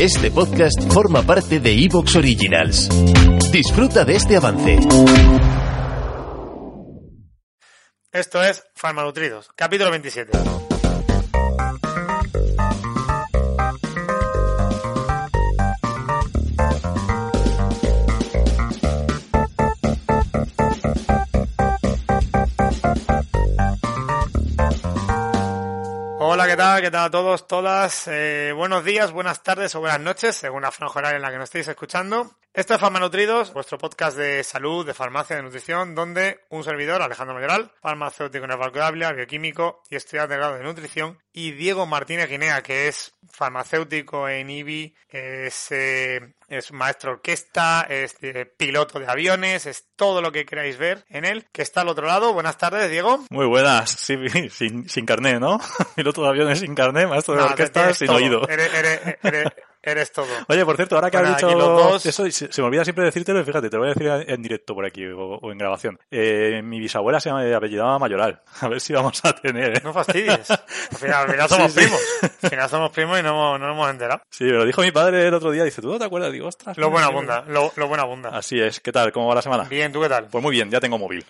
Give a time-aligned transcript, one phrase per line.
[0.00, 2.88] Este podcast forma parte de Evox Originals.
[3.50, 4.78] Disfruta de este avance.
[8.12, 10.63] Esto es Farmanutridos, capítulo 27.
[26.54, 26.82] ¿Qué tal?
[26.82, 28.06] ¿Qué tal a todos, todas?
[28.06, 31.38] Eh, buenos días, buenas tardes o buenas noches, según la franja horaria en la que
[31.38, 32.30] nos estéis escuchando.
[32.52, 37.34] Esto es Farmanutridos, vuestro podcast de salud, de farmacia, de nutrición, donde un servidor, Alejandro
[37.34, 42.86] Mayoral, farmacéutico neovalcuable, bioquímico y estudiante de grado de nutrición, y Diego Martínez Guinea, que
[42.86, 49.86] es farmacéutico en IBI, es, eh, es maestro orquesta, es eh, piloto de aviones, es
[49.96, 52.32] todo lo que queráis ver en él, que está al otro lado.
[52.32, 53.24] Buenas tardes, Diego.
[53.30, 54.16] Muy buenas, sí,
[54.50, 55.60] sin, sin carné, ¿no?
[55.96, 58.16] Piloto de aviones sin carné, maestro de No, orquesta eres sin todo.
[58.16, 58.48] oído.
[58.48, 59.52] Eres, eres- eres-
[59.84, 60.26] eres todo.
[60.48, 62.84] Oye, por cierto, ahora que Bueno, has dicho los dos- eso, se, se me olvida
[62.84, 65.52] siempre decírtelo, y fíjate, te lo voy a decir en directo por aquí o, o
[65.52, 65.98] en grabación.
[66.10, 68.40] Eh, mi bisabuela se llama, apellidaba Mayoral.
[68.60, 69.80] A ver si vamos a tener, ¿eh?
[69.84, 70.50] No fastidies.
[70.50, 70.58] Al
[70.98, 71.86] final, al final somos Sí, sí.
[71.86, 72.00] primos.
[72.44, 74.20] Al final somos primos y no, nos hemos enterado.
[74.30, 75.64] Sí, me lo dijo mi padre el otro día.
[75.64, 76.32] Dice, ¿tú no te acuerdas?
[76.32, 76.76] Digo, ostras.
[76.78, 78.30] Lo buena abunda, lo, lo buena abunda.
[78.30, 78.80] Así es.
[78.80, 79.12] ¿Qué tal?
[79.12, 79.64] ¿Cómo va la semana?
[79.64, 80.26] Bien, ¿tú qué tal?
[80.30, 81.24] Pues muy bien, ya tengo móvil.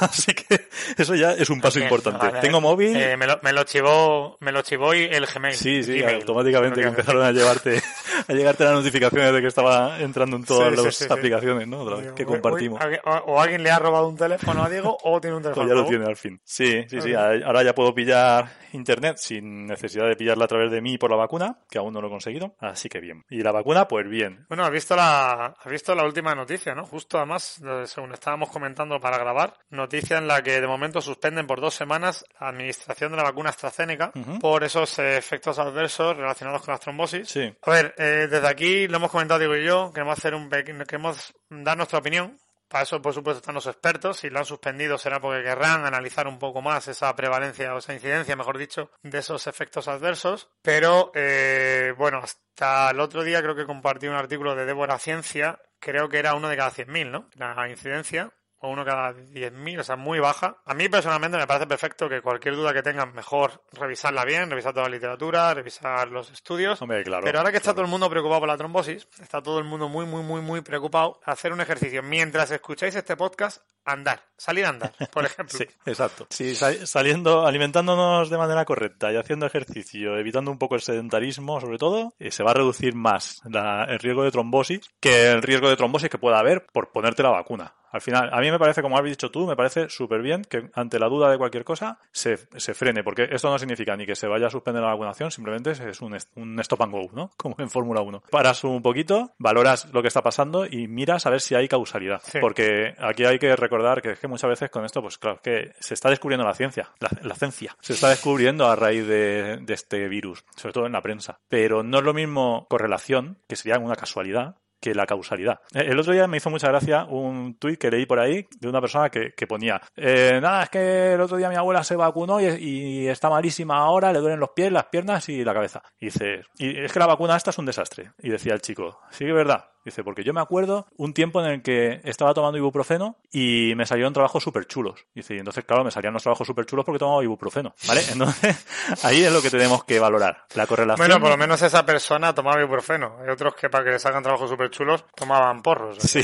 [0.00, 2.26] Así que eso ya es un paso importante.
[2.26, 2.40] vale.
[2.40, 2.96] Tengo móvil.
[2.96, 5.54] Eh, me, lo, me lo chivó, me lo chivó y el Gmail.
[5.54, 6.16] Sí, sí, Gmail.
[6.16, 7.82] automáticamente que- empezaron a llevarte,
[8.28, 11.12] a llegarte las notificaciones de que estaba entrando en todas Sí, las sí, sí.
[11.12, 11.80] aplicaciones, ¿no?
[11.80, 12.80] Otra vez, que compartimos.
[13.04, 15.74] o, o alguien le ha robado un teléfono a Diego o tiene un Pues teléfono.
[15.76, 16.40] ya lo tiene al fin.
[16.44, 17.14] Sí, sí, sí.
[17.14, 21.16] Ahora ya puedo pillar internet sin necesidad de pillarla a través de mí por la
[21.16, 22.54] vacuna, que aún no lo he conseguido.
[22.60, 23.24] Así que bien.
[23.30, 24.44] Y la vacuna, pues bien.
[24.48, 26.84] Bueno, has visto la, has visto la última noticia, ¿no?
[26.84, 31.46] Justo además, eh, según estábamos comentando para grabar, noticia en la que de momento suspenden
[31.46, 36.62] por dos semanas la administración de la vacuna AstraZeneca por esos eh, efectos adversos relacionados
[36.62, 37.28] con las trombosis.
[37.28, 37.50] Sí.
[37.62, 41.34] A ver, eh, desde aquí lo hemos comentado Diego y yo, queremos hacer un queremos
[41.48, 42.38] dar nuestra opinión.
[42.68, 44.18] Para eso, por supuesto, están los expertos.
[44.18, 47.94] Si lo han suspendido será porque querrán analizar un poco más esa prevalencia o esa
[47.94, 50.50] incidencia, mejor dicho, de esos efectos adversos.
[50.60, 55.60] Pero, eh, bueno, hasta el otro día creo que compartí un artículo de Débora Ciencia.
[55.80, 57.30] Creo que era uno de cada 100.000, ¿no?
[57.36, 58.32] La incidencia.
[58.60, 60.56] O uno cada 10.000, o sea, muy baja.
[60.64, 64.72] A mí personalmente me parece perfecto que cualquier duda que tengan, mejor revisarla bien, revisar
[64.72, 66.82] toda la literatura, revisar los estudios.
[66.82, 67.22] Hombre, claro.
[67.24, 67.76] Pero ahora que está claro.
[67.76, 70.60] todo el mundo preocupado por la trombosis, está todo el mundo muy, muy, muy, muy
[70.60, 72.02] preocupado, hacer un ejercicio.
[72.02, 73.62] Mientras escucháis este podcast,
[73.92, 74.20] andar.
[74.36, 75.58] Salir a andar, por ejemplo.
[75.58, 76.26] Sí, exacto.
[76.30, 81.60] Sí, sa- saliendo, alimentándonos de manera correcta y haciendo ejercicio, evitando un poco el sedentarismo,
[81.60, 85.42] sobre todo, eh, se va a reducir más la- el riesgo de trombosis que el
[85.42, 87.74] riesgo de trombosis que pueda haber por ponerte la vacuna.
[87.90, 90.68] Al final, a mí me parece, como has dicho tú, me parece súper bien que
[90.74, 94.14] ante la duda de cualquier cosa se, se frene, porque esto no significa ni que
[94.14, 97.30] se vaya a suspender la vacunación, simplemente es un, un stop and go, ¿no?
[97.38, 98.24] Como en Fórmula 1.
[98.30, 102.20] Paras un poquito, valoras lo que está pasando y miras a ver si hay causalidad.
[102.24, 102.38] Sí.
[102.42, 105.72] Porque aquí hay que recordar que es que muchas veces con esto, pues claro, que
[105.80, 107.76] se está descubriendo la ciencia, la, ciencia.
[107.80, 111.38] Se está descubriendo a raíz de, este virus, sobre todo en la prensa.
[111.48, 115.60] Pero no es lo mismo correlación, que sería una casualidad, que la causalidad.
[115.74, 118.68] Eh, El otro día me hizo mucha gracia un tuit que leí por ahí de
[118.68, 122.40] una persona que, ponía, eh, nada, es que el otro día mi abuela se vacunó
[122.40, 125.82] y, y está malísima ahora, le duelen los pies, las piernas y la cabeza.
[125.98, 128.12] Y dice, y es que la vacuna esta es un desastre.
[128.18, 129.68] Y decía el chico, sí que es verdad.
[129.88, 133.86] Dice, porque yo me acuerdo un tiempo en el que estaba tomando ibuprofeno y me
[133.86, 135.06] salieron trabajos súper chulos.
[135.14, 138.02] Dice, y entonces, claro, me salían los trabajos súper chulos porque tomaba ibuprofeno, ¿vale?
[138.12, 138.66] Entonces,
[139.02, 140.44] ahí es lo que tenemos que valorar.
[140.54, 141.08] La correlación.
[141.08, 143.16] Bueno, por lo menos esa persona tomaba ibuprofeno.
[143.22, 145.96] Hay otros que para que les hagan trabajos súper chulos tomaban porros.
[146.00, 146.20] Sí.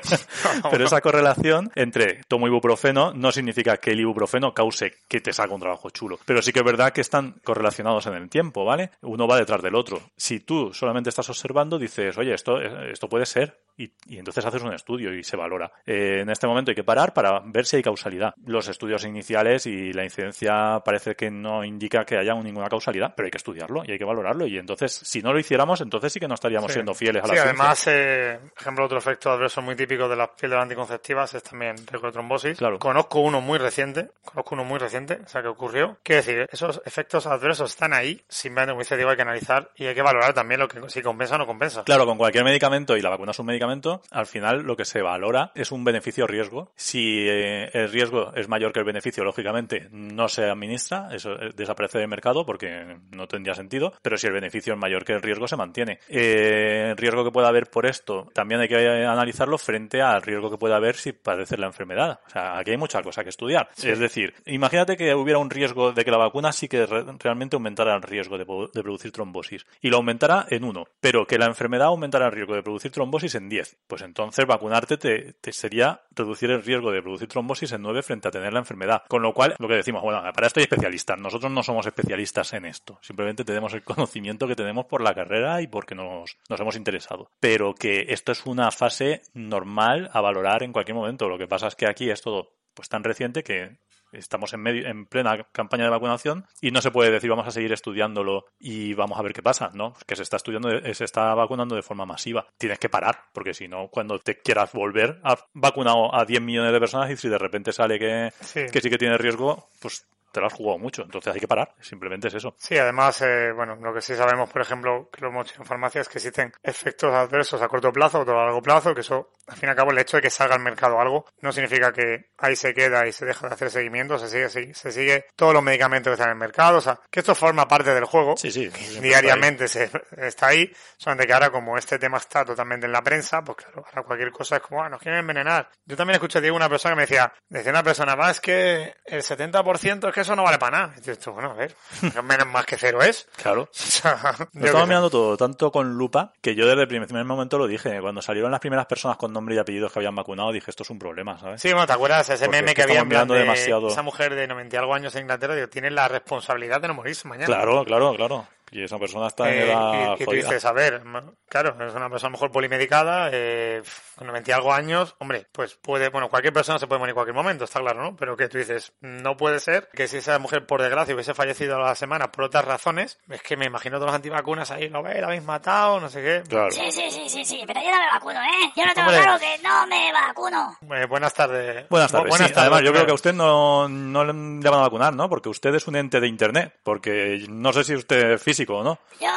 [0.70, 5.54] Pero esa correlación entre tomo ibuprofeno no significa que el ibuprofeno cause que te salga
[5.54, 6.18] un trabajo chulo.
[6.24, 8.92] Pero sí que es verdad que están correlacionados en el tiempo, ¿vale?
[9.02, 10.00] Uno va detrás del otro.
[10.16, 12.60] Si tú solamente estás observando, dices, oye, esto,
[12.94, 13.60] esto puede ser.
[13.76, 15.72] Y, y entonces haces un estudio y se valora.
[15.84, 18.32] Eh, en este momento hay que parar para ver si hay causalidad.
[18.46, 23.26] Los estudios iniciales y la incidencia parece que no indica que haya ninguna causalidad, pero
[23.26, 24.46] hay que estudiarlo y hay que valorarlo.
[24.46, 26.74] Y entonces, si no lo hiciéramos, entonces sí que no estaríamos Sí.
[26.74, 27.50] siendo fieles a la Sí, ciencia.
[27.50, 31.76] además, eh, por ejemplo, otro efecto adverso muy típico de las píldoras anticonceptivas es también
[31.76, 32.58] riesgo de trombosis.
[32.58, 32.78] Claro.
[32.78, 35.98] Conozco uno muy reciente, conozco uno muy reciente, o sea, que ocurrió.
[36.04, 39.86] Quiero decir, esos efectos adversos están ahí, simplemente, como dice Diego, hay que analizar y
[39.86, 41.82] hay que valorar también lo que si compensa o no compensa.
[41.84, 45.00] Claro, con cualquier medicamento y la vacuna es un medicamento, al final lo que se
[45.02, 46.70] valora es un beneficio-riesgo.
[46.76, 51.50] Si eh, el riesgo es mayor que el beneficio, lógicamente no se administra, eso eh,
[51.54, 55.22] desaparece del mercado porque no tendría sentido, pero si el beneficio es mayor que el
[55.22, 55.98] riesgo, se mantiene.
[56.08, 58.76] Eh, el riesgo que pueda haber por esto también hay que
[59.06, 62.20] analizarlo frente al riesgo que pueda haber si padeces la enfermedad.
[62.26, 63.68] O sea, aquí hay mucha cosa que estudiar.
[63.82, 67.56] Es decir, imagínate que hubiera un riesgo de que la vacuna sí que re- realmente
[67.56, 68.44] aumentara el riesgo de
[68.82, 72.62] producir trombosis y lo aumentara en uno, pero que la enfermedad aumentara el riesgo de
[72.64, 73.76] producir trombosis en 10.
[73.86, 78.28] Pues entonces vacunarte te, te sería reducir el riesgo de producir trombosis en 9 frente
[78.28, 79.02] a tener la enfermedad.
[79.08, 81.18] Con lo cual, lo que decimos, bueno, para esto hay especialistas.
[81.18, 82.98] Nosotros no somos especialistas en esto.
[83.02, 87.30] Simplemente tenemos el conocimiento que tenemos por la carrera y porque nos, nos hemos interesado.
[87.40, 91.28] Pero que esto es una fase normal a valorar en cualquier momento.
[91.28, 93.76] Lo que pasa es que aquí es todo pues tan reciente que
[94.18, 97.50] estamos en medio en plena campaña de vacunación y no se puede decir vamos a
[97.50, 99.94] seguir estudiándolo y vamos a ver qué pasa, ¿no?
[100.06, 102.46] Que se está estudiando, de- se está vacunando de forma masiva.
[102.58, 106.72] Tienes que parar, porque si no, cuando te quieras volver, has vacunado a 10 millones
[106.72, 108.66] de personas y si de repente sale que Sí.
[108.72, 111.02] que sí que tiene riesgo, pues te lo has jugado mucho.
[111.02, 112.54] Entonces hay que parar, simplemente es eso.
[112.58, 115.66] Sí, además, eh, bueno, lo que sí sabemos, por ejemplo, que lo hemos hecho en
[115.66, 119.30] farmacia, es que existen efectos adversos a corto plazo o a largo plazo, que eso,
[119.46, 121.92] al fin y al cabo, el hecho de que salga al mercado algo no significa
[121.92, 125.26] que ahí se queda y se deja de hacer seguimiento, se sigue, se, se sigue
[125.36, 128.04] todos los medicamentos que están en el mercado, o sea, que esto forma parte del
[128.04, 128.36] juego.
[128.36, 128.70] Sí, sí.
[128.70, 133.02] que diariamente se, está ahí, solamente que ahora como este tema está totalmente en la
[133.02, 135.68] prensa, pues claro, ahora cualquier cosa es como, ah, nos quieren envenenar.
[135.84, 139.22] Yo también escuché, Diego, una persona que me decía, decía una persona, más que el
[139.22, 140.92] 70% es que eso no vale para nada.
[140.96, 141.74] Y dices tú, bueno, a ver,
[142.24, 143.28] menos más que cero es.
[143.36, 143.68] Claro.
[143.94, 144.86] O sea, Lo sé.
[144.86, 148.00] mirando todo, tanto con lupa, que yo desde el primer momento lo dije.
[148.00, 150.90] Cuando salieron las primeras personas con nombre y apellidos que habían vacunado, dije, esto es
[150.90, 151.60] un problema, ¿sabes?
[151.62, 153.88] Sí, bueno, ¿te acuerdas ese Porque meme que había mirando de demasiado.
[153.88, 155.54] esa mujer de 90 y algo años en Inglaterra?
[155.54, 157.46] Digo, tiene la responsabilidad de no morirse mañana.
[157.46, 158.46] Claro, claro, claro.
[158.70, 161.02] Y esa persona está en Eh, edad y, y tú dices, a ver,
[161.48, 163.82] claro, es una persona a lo mejor polimedicada, eh,
[164.16, 167.14] con 90 y algo años, hombre, pues puede, bueno, cualquier persona se puede morir en
[167.14, 168.16] cualquier momento, está claro, ¿no?
[168.16, 171.76] Pero que tú dices, no puede ser que si esa mujer, por desgracia, hubiese fallecido
[171.76, 175.02] a la semana por otras razones, es que me imagino todos los antivacunas ahí, lo
[175.02, 176.42] ve, la habéis matado, no sé qué.
[176.48, 176.70] Claro.
[176.70, 178.72] Sí, sí, sí, sí, sí, pero yo no me vacuno, ¿eh?
[178.76, 179.22] Yo no tengo Hombre.
[179.22, 179.83] claro que no
[180.28, 180.76] vacuno.
[180.94, 181.88] Eh, buenas tardes.
[181.88, 182.32] Buenas tardes.
[182.32, 184.32] Bu- Sí, además, yo creo que a usted no, no le
[184.70, 185.28] van a vacunar, ¿no?
[185.28, 186.74] Porque usted es un ente de Internet.
[186.82, 188.98] Porque no sé si usted es físico o no.
[189.20, 189.28] Yo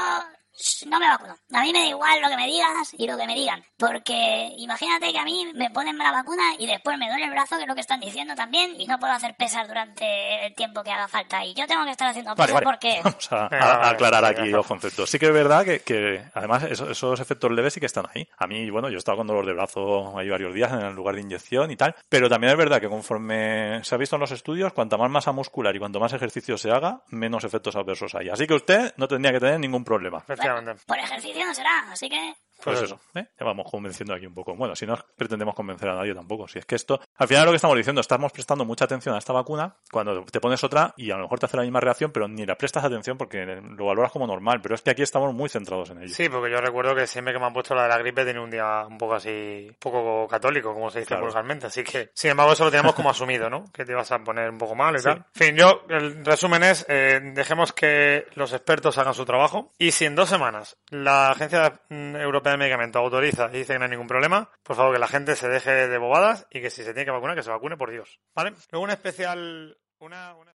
[0.87, 1.35] no me vacuno.
[1.53, 3.63] A mí me da igual lo que me digas y lo que me digan.
[3.77, 7.57] Porque imagínate que a mí me ponen la vacuna y después me duele el brazo,
[7.57, 10.83] que es lo que están diciendo también, y no puedo hacer pesas durante el tiempo
[10.83, 11.45] que haga falta.
[11.45, 12.65] Y yo tengo que estar haciendo pesas vale.
[12.65, 13.01] porque...
[13.03, 15.09] Vamos a, aclarar aquí los conceptos.
[15.09, 18.27] Sí que es verdad que, que además, esos, esos efectos leves sí que están ahí.
[18.37, 20.95] A mí, bueno, yo he estado con dolor de brazo ahí varios días en el
[20.95, 21.95] lugar de inyección y tal.
[22.09, 25.31] Pero también es verdad que conforme se ha visto en los estudios, cuanta más masa
[25.31, 28.29] muscular y cuanto más ejercicio se haga, menos efectos adversos hay.
[28.29, 30.19] Así que usted no tendría que tener ningún problema.
[30.19, 30.46] Efectivamente.
[30.85, 32.35] Por ejercicio no será, así que...
[32.63, 33.25] Pues Pues eso, ¿eh?
[33.39, 34.55] ya vamos convenciendo aquí un poco.
[34.55, 36.47] Bueno, si no pretendemos convencer a nadie tampoco.
[36.47, 39.19] Si es que esto, al final lo que estamos diciendo, estamos prestando mucha atención a
[39.19, 42.11] esta vacuna cuando te pones otra y a lo mejor te hace la misma reacción,
[42.11, 44.59] pero ni la prestas atención porque lo valoras como normal.
[44.61, 46.13] Pero es que aquí estamos muy centrados en ello.
[46.13, 48.41] Sí, porque yo recuerdo que siempre que me han puesto la de la gripe tenía
[48.41, 51.25] un día un poco así, un poco católico, como se dice Claro.
[51.25, 51.67] vulgarmente.
[51.67, 53.65] Así que, sin embargo, eso lo tenemos como asumido, ¿no?
[53.71, 55.03] Que te ibas a poner un poco mal y Sí.
[55.05, 55.17] tal.
[55.17, 59.71] En fin, yo, el resumen es, eh, dejemos que los expertos hagan su trabajo.
[59.77, 62.15] Y si en dos semanas la Agencia mm,
[62.47, 65.07] Europea de Medicamentos autoriza y dice que no hay ningún problema, por favor que la
[65.07, 67.77] gente se deje de bobadas y que si se tiene que vacunar, que se vacune,
[67.77, 68.19] por Dios.
[68.35, 68.53] ¿Vale?
[68.71, 70.35] Luego un especial, una...
[70.35, 70.53] una...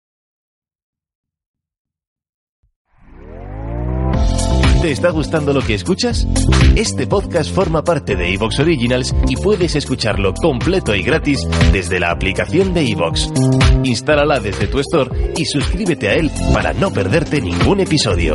[4.83, 6.25] ¿Te está gustando lo que escuchas?
[6.77, 11.41] Este podcast forma parte de Evox Originals y puedes escucharlo completo y gratis
[11.73, 13.29] desde la aplicación de Evox.
[13.83, 18.35] Instálala desde tu store y suscríbete a él para no perderte ningún episodio.